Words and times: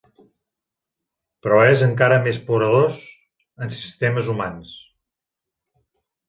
Però 1.47 1.59
és 1.73 1.83
encara 1.87 2.17
més 2.27 2.39
poderós 2.47 2.97
en 3.67 3.75
sistemes 3.77 4.33
humans. 4.35 4.75